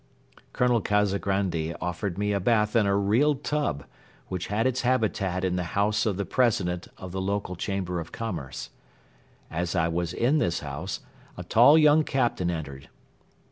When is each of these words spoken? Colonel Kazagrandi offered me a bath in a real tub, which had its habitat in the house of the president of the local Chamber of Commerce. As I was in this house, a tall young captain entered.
Colonel 0.51 0.81
Kazagrandi 0.81 1.75
offered 1.79 2.17
me 2.17 2.31
a 2.33 2.39
bath 2.39 2.75
in 2.75 2.87
a 2.87 2.97
real 2.97 3.35
tub, 3.35 3.85
which 4.29 4.47
had 4.47 4.65
its 4.65 4.81
habitat 4.81 5.43
in 5.45 5.57
the 5.57 5.63
house 5.77 6.07
of 6.07 6.17
the 6.17 6.25
president 6.25 6.87
of 6.97 7.11
the 7.11 7.21
local 7.21 7.55
Chamber 7.55 7.99
of 7.99 8.11
Commerce. 8.11 8.71
As 9.51 9.75
I 9.75 9.87
was 9.89 10.11
in 10.11 10.39
this 10.39 10.61
house, 10.61 11.01
a 11.37 11.43
tall 11.43 11.77
young 11.77 12.03
captain 12.03 12.49
entered. 12.49 12.89